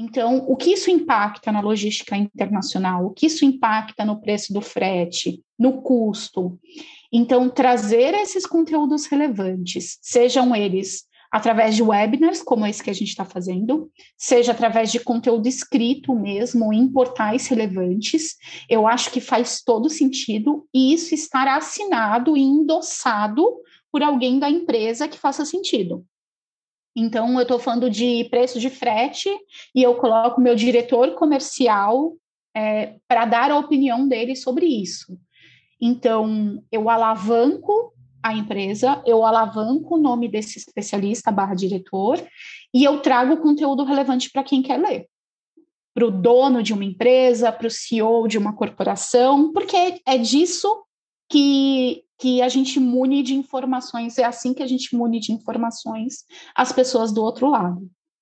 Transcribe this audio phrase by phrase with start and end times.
[0.00, 3.04] Então, o que isso impacta na logística internacional?
[3.04, 6.58] O que isso impacta no preço do frete, no custo?
[7.12, 13.08] Então, trazer esses conteúdos relevantes, sejam eles através de webinars, como esse que a gente
[13.08, 18.36] está fazendo, seja através de conteúdo escrito mesmo, em portais relevantes,
[18.70, 23.44] eu acho que faz todo sentido, e isso estar assinado e endossado
[23.92, 26.06] por alguém da empresa que faça sentido.
[26.94, 29.30] Então, eu estou falando de preço de frete
[29.74, 32.16] e eu coloco meu diretor comercial
[32.54, 35.16] é, para dar a opinião dele sobre isso.
[35.80, 42.22] Então, eu alavanco a empresa, eu alavanco o nome desse especialista barra diretor
[42.74, 45.06] e eu trago conteúdo relevante para quem quer ler.
[45.94, 50.84] Para o dono de uma empresa, para o CEO de uma corporação, porque é disso
[51.28, 56.24] que, que a gente mune de informações, é assim que a gente mune de informações
[56.54, 57.90] as pessoas do outro lado.